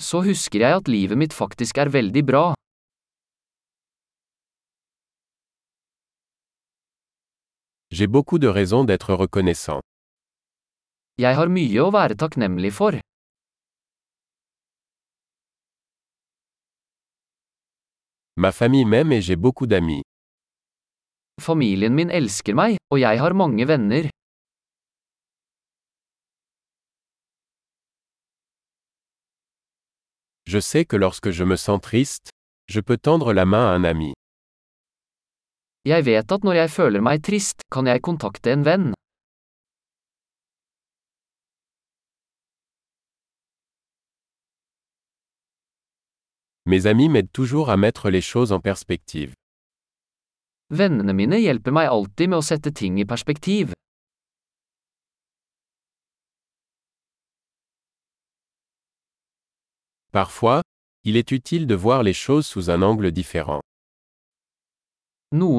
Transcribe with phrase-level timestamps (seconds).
[0.00, 2.46] så husker jeg at livet mitt faktisk er veldig bra.
[7.90, 9.82] J'ai beaucoup de raisons d'être reconnaissant.
[11.18, 12.96] Jeg har mye å være takknemlig for.
[18.40, 20.06] Ma famille m'aime et j'ai beaucoup d'amis.
[21.40, 24.08] Familien min elsker meg, og jeg har mange venner.
[30.52, 32.30] Je sais que lorsque je me sens triste,
[32.66, 34.14] je peux tendre la main à un ami.
[35.86, 38.92] Jeg vet que når jeg føler meg trist, kan peux contacter en ami.
[46.66, 49.34] Mes amis m'aident toujours à mettre les choses en perspective.
[50.70, 53.70] Vennene mine hjelper meg alltid med å sette ting i perspektiv.
[60.12, 60.62] Parfois,
[61.04, 63.60] il est utile de voir les choses sous un angle différent.
[65.30, 65.52] Nous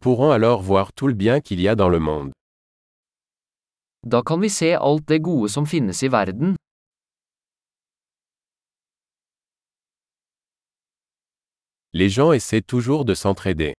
[0.00, 2.32] pourrons alors voir tout le bien qu'il y a dans le monde.
[12.02, 13.74] Les gens essaient toujours de s'entraider.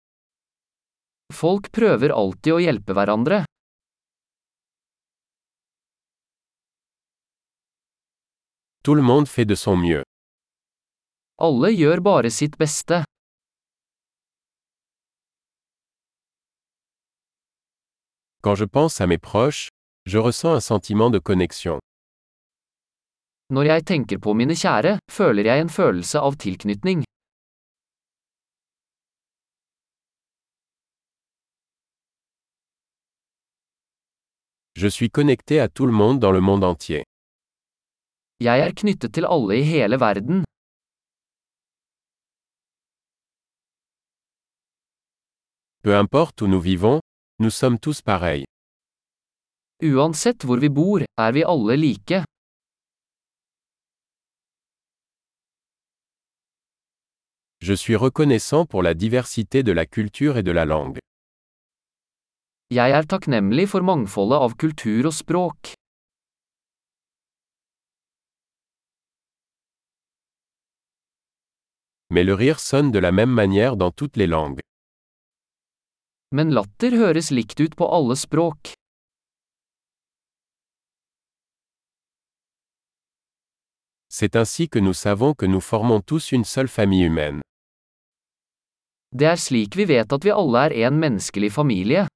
[1.33, 3.39] Folk prøver alltid å hjelpe hverandre.
[8.85, 10.03] Tout le monde fait de son mieux.
[11.41, 13.03] Alle gjør bare sitt beste.
[18.43, 19.69] Quand je pense à mes proches,
[20.05, 21.81] je ressens un sentiment de connexion.
[23.49, 27.01] Når jeg tenker på mine kjære, føler jeg en følelse av tilknytning.
[34.77, 37.05] Je suis connecté à tout le monde dans le monde entier.
[38.41, 40.43] Er knyttet i
[45.81, 46.99] Peu importe où nous vivons,
[47.39, 48.43] nous sommes tous pareils.
[49.81, 49.93] Er
[57.61, 60.99] Je suis reconnaissant pour la diversité de la culture et de la langue.
[62.73, 65.75] Jeg er takknemlig for mangfoldet av kultur og språk.
[72.09, 74.61] Mais le rire sonne de la même manière dans toutes les langues.
[76.33, 78.73] Men latter høres likt ut på alle språk.
[84.09, 87.41] C'est ainsi que nous savons que nous formons tous une seule famille humaine.
[89.13, 92.07] Det er slik vi vet at vi alle er en menneskelig familie.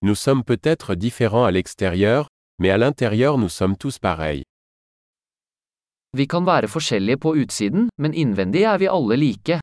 [0.00, 2.28] Nous sommes peut-être différents à l'extérieur,
[2.60, 4.44] mais à l'intérieur nous sommes tous pareils.
[6.16, 9.58] Vi kan være forskjellige på utsiden, men innvendig er vi alle like.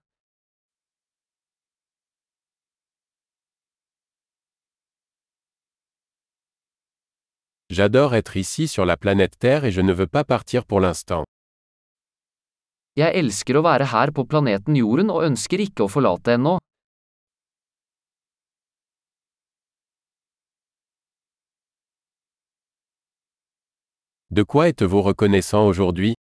[7.73, 11.23] J'adore être ici sur la planète Terre et je ne veux pas partir pour l'instant.
[12.97, 16.59] Jeg elsker å være her på planeten Jorden og ønsker ikke å forlate ennå.
[24.37, 26.13] De quoi êtes-vous reconnaissant aujourd'hui?